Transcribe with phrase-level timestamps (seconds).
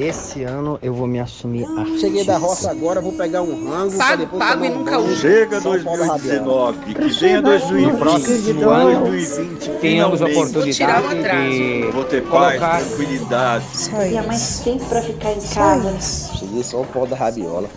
[0.00, 1.98] Esse ano eu vou me assumir artista.
[1.98, 3.98] Cheguei da roça agora, vou pegar um rango.
[3.98, 5.16] Pago, pago e nunca uso.
[5.16, 6.72] Chega São Paulo Radial.
[6.72, 7.98] 2019, que venha 2020.
[7.98, 10.52] próximo ano 2020 tenhamos finalmente.
[10.54, 11.50] Vou tirar o oportunidade atraso.
[11.50, 13.64] de Vou ter paz, colocar tranquilidade.
[14.08, 16.00] Dia mais tempo pra ficar em casa.
[16.38, 17.68] Cheguei só o pó da rabiola.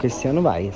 [0.00, 0.72] que esse ano vai.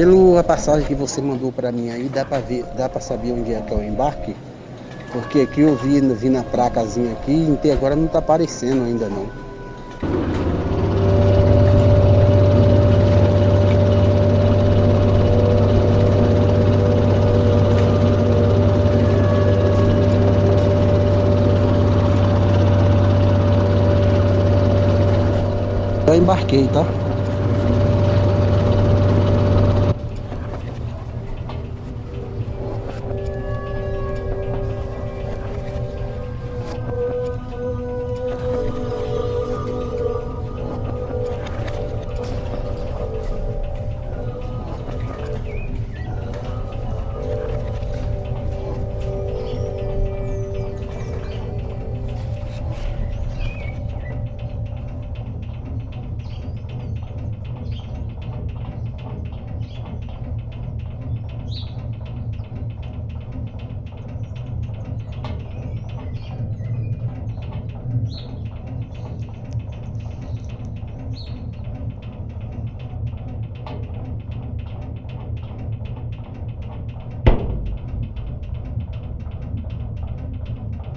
[0.00, 3.52] Pela passagem que você mandou pra mim aí, dá pra ver, dá para saber onde
[3.52, 4.34] é que é o embarque?
[5.12, 9.26] Porque aqui eu vi, vi na placazinha aqui, até agora não tá aparecendo ainda não.
[26.06, 27.09] Já embarquei, tá?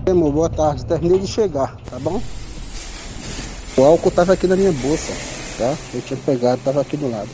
[0.09, 0.86] Amor, boa tarde.
[0.86, 2.22] Terminei de chegar, tá bom?
[3.78, 5.14] O álcool tava aqui na minha bolsa,
[5.58, 5.78] tá?
[5.94, 7.30] Eu tinha pegado, tava aqui do lado.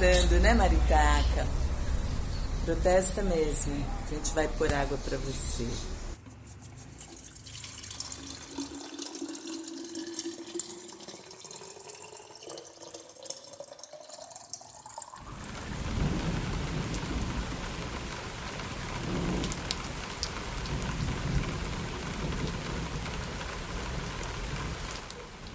[0.00, 1.46] Protestando, né, Maritaca?
[2.64, 3.84] Protesta mesmo.
[4.10, 5.66] A gente vai pôr água pra você.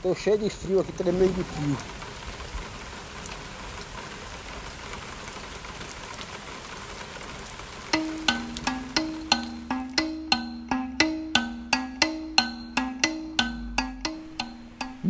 [0.03, 2.04] Tô cheio de frio aqui, tremendo de frio.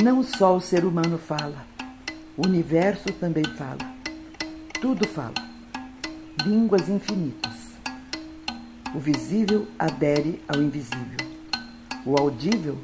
[0.03, 1.65] Não só o ser humano fala,
[2.35, 3.79] o universo também fala.
[4.81, 5.33] Tudo fala.
[6.45, 7.53] Línguas infinitas.
[8.93, 11.17] O visível adere ao invisível,
[12.05, 12.77] o audível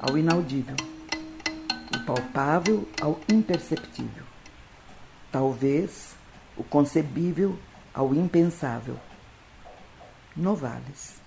[0.00, 0.76] ao inaudível,
[1.94, 4.24] o palpável ao imperceptível,
[5.30, 6.14] talvez
[6.56, 7.58] o concebível
[7.92, 8.98] ao impensável.
[10.34, 11.23] Novales.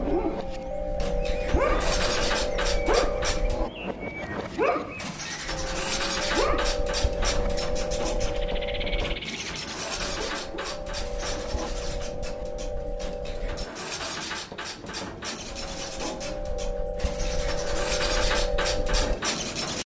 [0.00, 0.37] Oh.